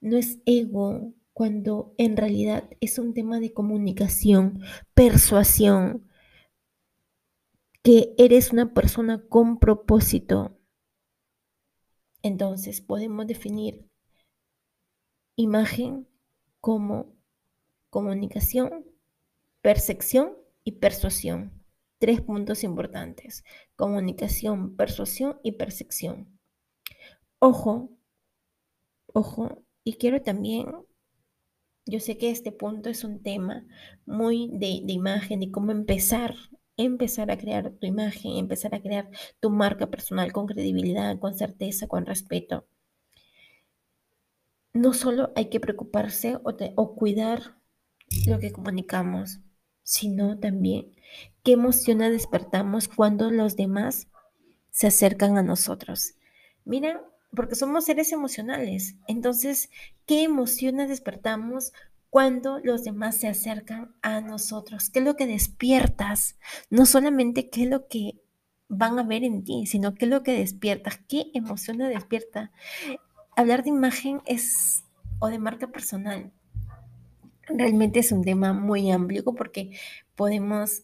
no 0.00 0.16
es 0.16 0.38
ego, 0.46 1.12
cuando 1.34 1.94
en 1.98 2.16
realidad 2.16 2.68
es 2.80 2.98
un 2.98 3.14
tema 3.14 3.38
de 3.38 3.52
comunicación, 3.52 4.60
persuasión, 4.94 6.08
que 7.82 8.14
eres 8.18 8.50
una 8.52 8.72
persona 8.74 9.22
con 9.28 9.58
propósito. 9.58 10.58
Entonces 12.22 12.80
podemos 12.80 13.26
definir 13.26 13.88
imagen 15.36 16.08
como 16.60 17.14
comunicación, 17.90 18.86
percepción 19.60 20.32
y 20.64 20.72
persuasión. 20.72 21.52
Tres 21.98 22.20
puntos 22.20 22.64
importantes. 22.64 23.44
Comunicación, 23.76 24.76
persuasión 24.76 25.38
y 25.42 25.52
percepción. 25.52 26.37
Ojo, 27.40 27.90
ojo, 29.12 29.62
y 29.84 29.94
quiero 29.94 30.22
también, 30.22 30.66
yo 31.86 32.00
sé 32.00 32.18
que 32.18 32.30
este 32.30 32.52
punto 32.52 32.90
es 32.90 33.04
un 33.04 33.22
tema 33.22 33.64
muy 34.06 34.48
de, 34.52 34.82
imagen, 34.92 35.40
de 35.40 35.50
cómo 35.50 35.72
empezar, 35.72 36.34
empezar 36.76 37.30
a 37.30 37.38
crear 37.38 37.70
tu 37.72 37.86
imagen, 37.86 38.36
empezar 38.36 38.74
a 38.74 38.80
crear 38.80 39.10
tu 39.40 39.50
marca 39.50 39.88
personal 39.88 40.32
con 40.32 40.46
credibilidad, 40.46 41.18
con 41.18 41.34
certeza, 41.34 41.86
con 41.88 42.06
respeto. 42.06 42.66
No 44.72 44.92
solo 44.92 45.32
hay 45.34 45.48
que 45.48 45.60
preocuparse 45.60 46.36
o, 46.36 46.56
o 46.76 46.94
cuidar 46.94 47.56
lo 48.26 48.38
que 48.38 48.52
comunicamos, 48.52 49.40
sino 49.82 50.38
también 50.38 50.92
qué 51.42 51.52
emociones 51.52 52.12
despertamos 52.12 52.88
cuando 52.88 53.30
los 53.30 53.56
demás 53.56 54.08
se 54.70 54.86
acercan 54.86 55.38
a 55.38 55.42
nosotros. 55.42 56.14
Miren, 56.64 56.98
porque 57.34 57.54
somos 57.54 57.84
seres 57.84 58.12
emocionales. 58.12 58.96
Entonces, 59.06 59.70
¿qué 60.06 60.22
emociones 60.22 60.88
despertamos 60.88 61.72
cuando 62.10 62.58
los 62.60 62.84
demás 62.84 63.18
se 63.18 63.28
acercan 63.28 63.94
a 64.02 64.20
nosotros? 64.20 64.90
¿Qué 64.90 65.00
es 65.00 65.04
lo 65.04 65.16
que 65.16 65.26
despiertas? 65.26 66.38
No 66.70 66.86
solamente 66.86 67.50
qué 67.50 67.64
es 67.64 67.70
lo 67.70 67.86
que 67.88 68.20
van 68.68 68.98
a 68.98 69.02
ver 69.02 69.24
en 69.24 69.44
ti, 69.44 69.66
sino 69.66 69.94
qué 69.94 70.06
es 70.06 70.10
lo 70.10 70.22
que 70.22 70.32
despiertas, 70.32 71.00
qué 71.08 71.30
emociones 71.34 71.88
despierta. 71.88 72.52
Hablar 73.36 73.62
de 73.62 73.70
imagen 73.70 74.20
es 74.26 74.84
o 75.18 75.28
de 75.28 75.38
marca 75.38 75.68
personal. 75.68 76.32
Realmente 77.46 78.00
es 78.00 78.12
un 78.12 78.22
tema 78.22 78.52
muy 78.52 78.90
amplio 78.90 79.24
porque 79.24 79.70
podemos 80.16 80.82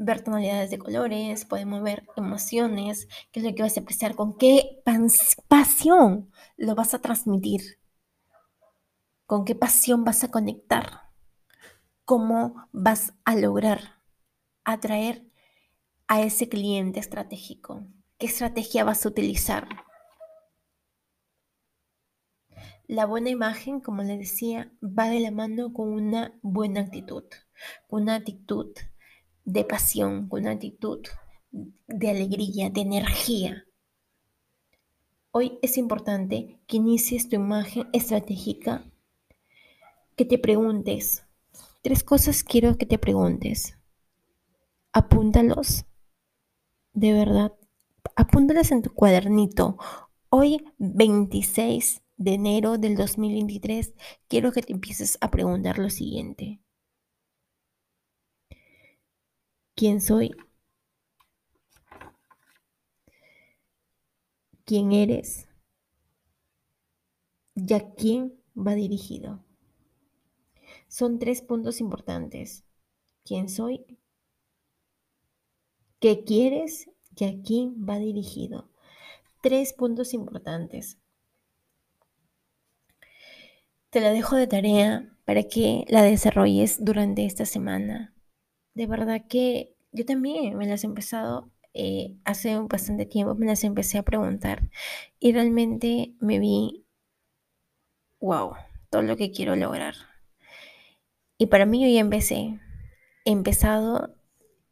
ver 0.00 0.24
tonalidades 0.24 0.70
de 0.70 0.78
colores, 0.78 1.44
podemos 1.44 1.82
ver 1.82 2.06
emociones, 2.16 3.06
qué 3.30 3.40
es 3.40 3.46
lo 3.46 3.54
que 3.54 3.62
vas 3.62 3.76
a 3.76 3.80
expresar, 3.80 4.16
con 4.16 4.38
qué 4.38 4.82
pasión 5.46 6.30
lo 6.56 6.74
vas 6.74 6.94
a 6.94 7.00
transmitir, 7.00 7.78
con 9.26 9.44
qué 9.44 9.54
pasión 9.54 10.02
vas 10.04 10.24
a 10.24 10.30
conectar, 10.30 11.10
cómo 12.06 12.66
vas 12.72 13.12
a 13.26 13.36
lograr 13.36 14.00
atraer 14.64 15.30
a 16.08 16.22
ese 16.22 16.48
cliente 16.48 16.98
estratégico, 16.98 17.86
qué 18.16 18.26
estrategia 18.26 18.84
vas 18.84 19.04
a 19.04 19.10
utilizar. 19.10 19.68
La 22.86 23.04
buena 23.04 23.28
imagen, 23.28 23.80
como 23.80 24.02
les 24.02 24.18
decía, 24.18 24.72
va 24.82 25.10
de 25.10 25.20
la 25.20 25.30
mano 25.30 25.74
con 25.74 25.92
una 25.92 26.38
buena 26.40 26.80
actitud, 26.80 27.24
una 27.88 28.14
actitud 28.14 28.72
de 29.52 29.64
pasión, 29.64 30.28
con 30.28 30.42
una 30.42 30.52
actitud 30.52 31.00
de 31.50 32.10
alegría, 32.10 32.70
de 32.70 32.80
energía. 32.80 33.64
Hoy 35.32 35.58
es 35.62 35.76
importante 35.76 36.60
que 36.66 36.76
inicies 36.76 37.28
tu 37.28 37.36
imagen 37.36 37.88
estratégica, 37.92 38.84
que 40.16 40.24
te 40.24 40.38
preguntes. 40.38 41.24
Tres 41.82 42.04
cosas 42.04 42.44
quiero 42.44 42.76
que 42.76 42.86
te 42.86 42.98
preguntes. 42.98 43.78
Apúntalos. 44.92 45.84
De 46.92 47.12
verdad. 47.12 47.52
Apúntalas 48.16 48.70
en 48.70 48.82
tu 48.82 48.92
cuadernito. 48.92 49.78
Hoy, 50.28 50.64
26 50.78 52.02
de 52.16 52.34
enero 52.34 52.76
del 52.76 52.96
2023, 52.96 53.94
quiero 54.28 54.52
que 54.52 54.62
te 54.62 54.72
empieces 54.72 55.16
a 55.20 55.30
preguntar 55.30 55.78
lo 55.78 55.90
siguiente. 55.90 56.60
Quién 59.80 60.02
soy, 60.02 60.36
quién 64.66 64.92
eres 64.92 65.48
y 67.54 67.72
a 67.72 67.94
quién 67.94 68.38
va 68.54 68.74
dirigido. 68.74 69.42
Son 70.86 71.18
tres 71.18 71.40
puntos 71.40 71.80
importantes. 71.80 72.62
¿Quién 73.24 73.48
soy? 73.48 73.86
¿Qué 75.98 76.24
quieres? 76.24 76.90
¿Y 77.16 77.24
a 77.24 77.40
quién 77.42 77.86
va 77.88 77.98
dirigido? 77.98 78.68
Tres 79.40 79.72
puntos 79.72 80.12
importantes. 80.12 80.98
Te 83.88 84.02
la 84.02 84.10
dejo 84.10 84.36
de 84.36 84.46
tarea 84.46 85.16
para 85.24 85.44
que 85.44 85.86
la 85.88 86.02
desarrolles 86.02 86.84
durante 86.84 87.24
esta 87.24 87.46
semana 87.46 88.14
de 88.80 88.86
verdad 88.86 89.26
que 89.28 89.76
yo 89.92 90.06
también 90.06 90.56
me 90.56 90.66
las 90.66 90.84
he 90.84 90.86
empezado 90.86 91.50
eh, 91.74 92.16
hace 92.24 92.58
bastante 92.60 93.04
tiempo, 93.04 93.34
me 93.34 93.44
las 93.44 93.62
empecé 93.62 93.98
a 93.98 94.02
preguntar 94.02 94.70
y 95.18 95.34
realmente 95.34 96.14
me 96.18 96.38
vi, 96.38 96.86
wow, 98.20 98.54
todo 98.88 99.02
lo 99.02 99.18
que 99.18 99.32
quiero 99.32 99.54
lograr. 99.54 99.96
Y 101.36 101.48
para 101.48 101.66
mí 101.66 101.82
yo 101.82 101.94
ya 101.94 102.00
empecé, 102.00 102.58
he 103.26 103.30
empezado 103.32 104.16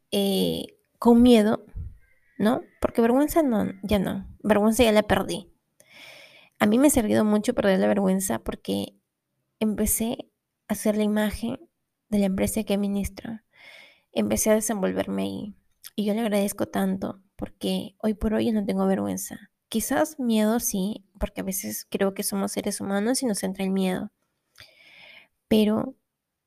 eh, 0.09 0.79
con 0.97 1.21
miedo, 1.21 1.63
¿no? 2.39 2.63
Porque 2.81 3.03
vergüenza 3.03 3.43
no, 3.43 3.73
ya 3.83 3.99
no, 3.99 4.27
vergüenza 4.41 4.83
ya 4.83 4.91
la 4.91 5.03
perdí. 5.03 5.53
A 6.57 6.65
mí 6.65 6.79
me 6.79 6.87
ha 6.87 6.89
servido 6.89 7.23
mucho 7.25 7.53
perder 7.53 7.77
la 7.77 7.85
vergüenza 7.85 8.39
porque 8.39 8.95
empecé 9.59 10.31
a 10.67 10.73
hacer 10.73 10.97
la 10.97 11.03
imagen 11.03 11.59
de 12.09 12.17
la 12.17 12.25
empresa 12.25 12.63
que 12.63 12.73
administro 12.73 13.39
empecé 14.11 14.51
a 14.51 14.55
desenvolverme 14.55 15.23
ahí. 15.23 15.55
Y 15.95 16.05
yo 16.05 16.13
le 16.13 16.21
agradezco 16.21 16.67
tanto 16.67 17.21
porque 17.35 17.95
hoy 17.99 18.13
por 18.13 18.33
hoy 18.33 18.51
no 18.51 18.65
tengo 18.65 18.85
vergüenza. 18.85 19.51
Quizás 19.69 20.19
miedo 20.19 20.59
sí, 20.59 21.05
porque 21.19 21.41
a 21.41 21.43
veces 21.43 21.85
creo 21.89 22.13
que 22.13 22.23
somos 22.23 22.51
seres 22.51 22.81
humanos 22.81 23.21
y 23.21 23.25
nos 23.25 23.43
entra 23.43 23.63
el 23.63 23.69
miedo. 23.69 24.11
Pero 25.47 25.95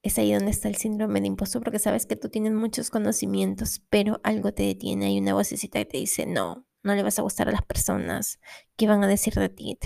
es 0.02 0.18
ahí 0.18 0.32
donde 0.32 0.50
está 0.50 0.68
el 0.68 0.76
síndrome 0.76 1.20
de 1.20 1.28
impostor, 1.28 1.62
porque 1.62 1.78
sabes 1.78 2.06
que 2.06 2.16
tú 2.16 2.28
tienes 2.28 2.52
muchos 2.52 2.90
conocimientos, 2.90 3.82
pero 3.88 4.20
algo 4.24 4.52
te 4.52 4.64
detiene. 4.64 5.06
Hay 5.06 5.18
una 5.18 5.34
vocecita 5.34 5.78
que 5.78 5.84
te 5.84 5.98
dice, 5.98 6.26
no, 6.26 6.66
no 6.82 6.94
le 6.94 7.02
vas 7.02 7.18
a 7.18 7.22
gustar 7.22 7.48
a 7.48 7.52
las 7.52 7.62
personas, 7.62 8.40
¿qué 8.76 8.86
van 8.88 9.04
a 9.04 9.08
decir 9.08 9.34
de 9.34 9.48
ti? 9.48 9.78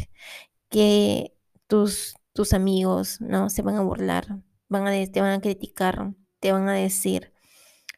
Que 0.71 1.35
tus, 1.67 2.17
tus 2.33 2.53
amigos, 2.53 3.21
¿no? 3.21 3.51
Se 3.51 3.63
van 3.63 3.77
a 3.77 3.83
burlar, 3.83 4.43
van 4.69 4.87
a, 4.87 5.07
te 5.07 5.21
van 5.21 5.33
a 5.33 5.41
criticar, 5.41 6.15
te 6.41 6.53
van 6.53 6.69
a 6.69 6.75
decir, 6.75 7.33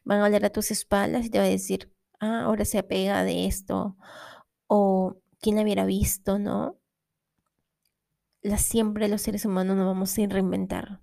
van 0.03 0.19
a 0.19 0.25
hablar 0.25 0.45
a 0.45 0.49
tus 0.49 0.71
espaldas 0.71 1.25
y 1.25 1.29
te 1.29 1.39
va 1.39 1.45
a 1.45 1.49
decir, 1.49 1.91
ah, 2.19 2.43
ahora 2.43 2.65
se 2.65 2.77
apega 2.77 3.23
de 3.23 3.45
esto, 3.45 3.97
o 4.67 5.17
quién 5.41 5.55
la 5.55 5.63
hubiera 5.63 5.85
visto, 5.85 6.39
¿no? 6.39 6.77
La, 8.41 8.57
siempre 8.57 9.07
los 9.09 9.21
seres 9.21 9.45
humanos 9.45 9.75
nos 9.75 9.85
vamos 9.85 10.17
a 10.17 10.27
reinventar 10.27 11.01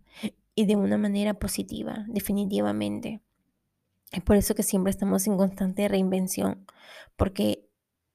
y 0.55 0.67
de 0.67 0.77
una 0.77 0.99
manera 0.99 1.35
positiva, 1.35 2.07
definitivamente. 2.09 3.21
Es 4.11 4.23
por 4.23 4.37
eso 4.37 4.55
que 4.55 4.63
siempre 4.63 4.91
estamos 4.91 5.27
en 5.27 5.37
constante 5.37 5.87
reinvención, 5.89 6.67
porque 7.17 7.69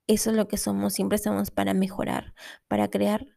eso 0.07 0.31
es 0.31 0.35
lo 0.35 0.47
que 0.47 0.57
somos, 0.57 0.93
siempre 0.93 1.17
estamos 1.17 1.51
para 1.51 1.73
mejorar, 1.73 2.33
para 2.67 2.89
crear, 2.89 3.27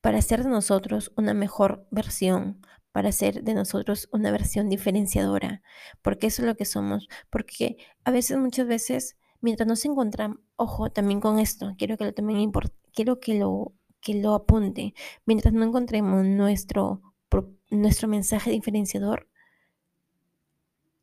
para 0.00 0.18
hacer 0.18 0.42
de 0.42 0.50
nosotros 0.50 1.12
una 1.16 1.34
mejor 1.34 1.86
versión, 1.90 2.66
para 2.92 3.10
hacer 3.10 3.42
de 3.44 3.54
nosotros 3.54 4.08
una 4.12 4.30
versión 4.30 4.68
diferenciadora, 4.68 5.62
porque 6.02 6.26
eso 6.28 6.42
es 6.42 6.48
lo 6.48 6.56
que 6.56 6.64
somos, 6.64 7.08
porque 7.30 7.76
a 8.04 8.10
veces, 8.10 8.38
muchas 8.38 8.66
veces, 8.66 9.16
mientras 9.40 9.66
nos 9.68 9.84
encontramos, 9.84 10.38
ojo, 10.56 10.90
también 10.90 11.20
con 11.20 11.38
esto, 11.38 11.74
quiero 11.78 11.96
que 11.96 12.04
lo 12.04 12.14
también 12.14 12.50
quiero 12.92 13.20
que 13.20 13.34
lo 13.38 13.72
que 14.00 14.14
lo 14.14 14.34
apunte, 14.34 14.94
mientras 15.26 15.52
no 15.52 15.64
encontremos 15.64 16.24
nuestro 16.24 17.02
nuestro 17.70 18.08
mensaje 18.08 18.50
diferenciador, 18.50 19.28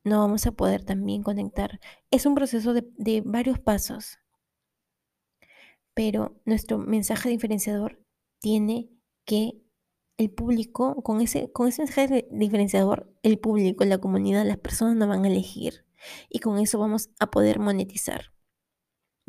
no 0.03 0.19
vamos 0.19 0.45
a 0.45 0.51
poder 0.51 0.83
también 0.83 1.23
conectar. 1.23 1.79
Es 2.11 2.25
un 2.25 2.35
proceso 2.35 2.73
de, 2.73 3.21
varios 3.25 3.59
pasos, 3.59 4.19
pero 5.93 6.39
nuestro 6.45 6.77
mensaje 6.77 7.29
diferenciador 7.29 7.99
tiene 8.39 8.89
que 9.25 9.61
el 10.17 10.31
público, 10.31 11.01
con 11.03 11.21
ese, 11.21 11.51
con 11.51 11.67
ese 11.67 11.83
mensaje 11.83 12.27
diferenciador, 12.31 13.13
el 13.23 13.39
público, 13.39 13.85
la 13.85 13.99
comunidad, 13.99 14.45
las 14.45 14.57
personas 14.57 14.95
nos 14.95 15.07
van 15.07 15.25
a 15.25 15.27
elegir 15.27 15.85
y 16.29 16.39
con 16.39 16.57
eso 16.59 16.79
vamos 16.79 17.09
a 17.19 17.29
poder 17.29 17.59
monetizar. 17.59 18.33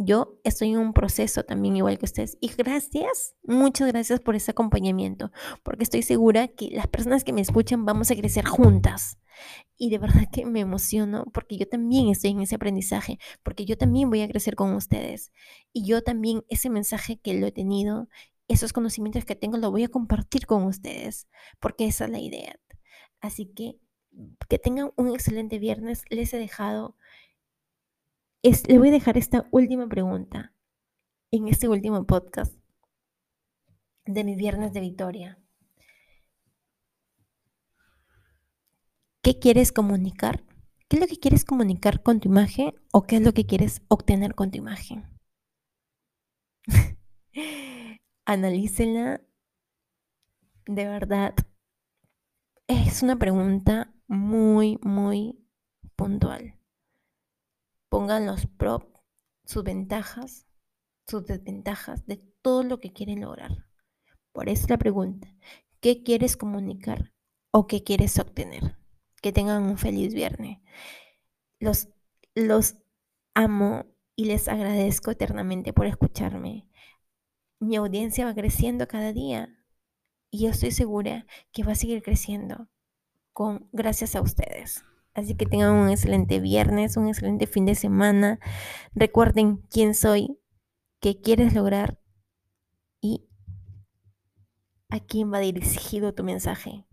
Yo 0.00 0.38
estoy 0.44 0.70
en 0.70 0.78
un 0.78 0.92
proceso 0.92 1.42
también 1.42 1.76
igual 1.76 1.98
que 1.98 2.04
ustedes. 2.04 2.38
Y 2.40 2.52
gracias, 2.56 3.34
muchas 3.42 3.88
gracias 3.88 4.20
por 4.20 4.36
ese 4.36 4.52
acompañamiento, 4.52 5.32
porque 5.64 5.82
estoy 5.82 6.02
segura 6.02 6.46
que 6.46 6.70
las 6.70 6.86
personas 6.86 7.24
que 7.24 7.32
me 7.32 7.40
escuchan 7.40 7.84
vamos 7.84 8.10
a 8.12 8.16
crecer 8.16 8.46
juntas. 8.46 9.18
Y 9.76 9.90
de 9.90 9.98
verdad 9.98 10.28
que 10.32 10.46
me 10.46 10.60
emociono 10.60 11.24
porque 11.32 11.56
yo 11.56 11.68
también 11.68 12.08
estoy 12.08 12.30
en 12.30 12.40
ese 12.40 12.54
aprendizaje, 12.54 13.18
porque 13.42 13.64
yo 13.64 13.76
también 13.76 14.08
voy 14.08 14.22
a 14.22 14.28
crecer 14.28 14.54
con 14.54 14.72
ustedes. 14.74 15.32
Y 15.72 15.84
yo 15.84 16.02
también 16.02 16.44
ese 16.48 16.70
mensaje 16.70 17.18
que 17.18 17.34
lo 17.34 17.46
he 17.48 17.52
tenido, 17.52 18.08
esos 18.48 18.72
conocimientos 18.72 19.24
que 19.24 19.36
tengo, 19.36 19.58
lo 19.58 19.70
voy 19.70 19.84
a 19.84 19.88
compartir 19.88 20.46
con 20.46 20.64
ustedes, 20.64 21.28
porque 21.60 21.86
esa 21.86 22.06
es 22.06 22.10
la 22.10 22.18
idea. 22.18 22.58
Así 23.20 23.46
que 23.46 23.78
que 24.48 24.58
tengan 24.58 24.90
un 24.96 25.10
excelente 25.10 25.58
viernes. 25.58 26.04
Les 26.10 26.32
he 26.34 26.38
dejado 26.38 26.96
le 28.42 28.78
voy 28.78 28.88
a 28.88 28.92
dejar 28.92 29.18
esta 29.18 29.48
última 29.50 29.88
pregunta 29.88 30.54
en 31.30 31.48
este 31.48 31.68
último 31.68 32.06
podcast 32.06 32.54
de 34.06 34.24
mis 34.24 34.36
viernes 34.36 34.72
de 34.72 34.80
victoria. 34.80 35.38
¿Qué 39.22 39.38
quieres 39.38 39.72
comunicar? 39.72 40.44
¿Qué 40.88 40.96
es 40.96 41.00
lo 41.00 41.06
que 41.06 41.18
quieres 41.18 41.44
comunicar 41.44 42.02
con 42.02 42.20
tu 42.20 42.28
imagen 42.28 42.74
o 42.92 43.02
qué 43.06 43.16
es 43.16 43.22
lo 43.22 43.34
que 43.34 43.44
quieres 43.44 43.82
obtener 43.88 44.34
con 44.34 44.50
tu 44.50 44.58
imagen? 44.58 45.04
Analícenla. 48.28 49.20
De 50.66 50.86
verdad, 50.86 51.34
es 52.68 53.02
una 53.02 53.16
pregunta 53.16 53.92
muy, 54.06 54.78
muy 54.82 55.44
puntual 55.96 56.58
pongan 57.88 58.26
los 58.26 58.46
pros, 58.46 58.82
sus 59.44 59.64
ventajas, 59.64 60.46
sus 61.06 61.24
desventajas 61.26 62.06
de 62.06 62.18
todo 62.42 62.62
lo 62.62 62.80
que 62.80 62.92
quieren 62.92 63.22
lograr. 63.22 63.66
Por 64.32 64.48
eso 64.48 64.66
la 64.68 64.78
pregunta, 64.78 65.34
¿qué 65.80 66.02
quieres 66.02 66.36
comunicar 66.36 67.12
o 67.50 67.66
qué 67.66 67.82
quieres 67.82 68.18
obtener? 68.18 68.76
Que 69.22 69.32
tengan 69.32 69.64
un 69.64 69.78
feliz 69.78 70.14
viernes. 70.14 70.58
Los, 71.58 71.88
los 72.34 72.76
amo 73.34 73.86
y 74.14 74.26
les 74.26 74.48
agradezco 74.48 75.10
eternamente 75.10 75.72
por 75.72 75.86
escucharme. 75.86 76.67
Mi 77.60 77.76
audiencia 77.76 78.24
va 78.24 78.34
creciendo 78.34 78.86
cada 78.88 79.12
día 79.12 79.48
y 80.30 80.44
yo 80.44 80.50
estoy 80.50 80.70
segura 80.70 81.26
que 81.52 81.64
va 81.64 81.72
a 81.72 81.76
seguir 81.76 82.02
creciendo 82.02 82.68
con 83.32 83.68
gracias 83.72 84.16
a 84.16 84.20
ustedes. 84.20 84.84
Así 85.14 85.36
que 85.36 85.46
tengan 85.46 85.72
un 85.72 85.88
excelente 85.88 86.40
viernes, 86.40 86.96
un 86.96 87.08
excelente 87.08 87.46
fin 87.46 87.66
de 87.66 87.74
semana. 87.74 88.38
Recuerden 88.94 89.58
quién 89.70 89.94
soy, 89.94 90.38
qué 91.00 91.20
quieres 91.20 91.54
lograr 91.54 92.00
y 93.00 93.28
a 94.88 95.00
quién 95.00 95.32
va 95.32 95.40
dirigido 95.40 96.14
tu 96.14 96.24
mensaje. 96.24 96.87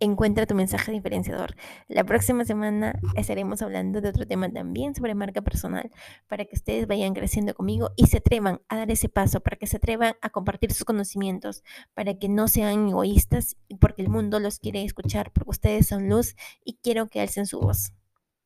Encuentra 0.00 0.46
tu 0.46 0.54
mensaje 0.54 0.92
diferenciador. 0.92 1.54
La 1.88 2.04
próxima 2.04 2.44
semana 2.44 2.98
estaremos 3.16 3.62
hablando 3.62 4.00
de 4.00 4.08
otro 4.08 4.26
tema 4.26 4.50
también 4.50 4.94
sobre 4.94 5.14
marca 5.14 5.42
personal 5.42 5.90
para 6.28 6.44
que 6.44 6.56
ustedes 6.56 6.86
vayan 6.86 7.14
creciendo 7.14 7.54
conmigo 7.54 7.90
y 7.96 8.06
se 8.06 8.18
atrevan 8.18 8.60
a 8.68 8.76
dar 8.76 8.90
ese 8.90 9.08
paso, 9.08 9.40
para 9.40 9.56
que 9.56 9.66
se 9.66 9.76
atrevan 9.76 10.14
a 10.20 10.30
compartir 10.30 10.72
sus 10.72 10.84
conocimientos, 10.84 11.62
para 11.94 12.14
que 12.14 12.28
no 12.28 12.48
sean 12.48 12.88
egoístas 12.88 13.56
y 13.68 13.76
porque 13.76 14.02
el 14.02 14.08
mundo 14.08 14.40
los 14.40 14.58
quiere 14.58 14.84
escuchar, 14.84 15.30
porque 15.32 15.50
ustedes 15.50 15.88
son 15.88 16.08
luz 16.08 16.36
y 16.64 16.78
quiero 16.82 17.06
que 17.08 17.20
alcen 17.20 17.46
su 17.46 17.60
voz. 17.60 17.92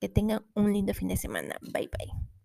Que 0.01 0.09
tengan 0.09 0.45
un 0.55 0.73
lindo 0.73 0.95
fin 0.95 1.09
de 1.09 1.17
semana. 1.17 1.57
Bye 1.61 1.89
bye. 1.89 2.38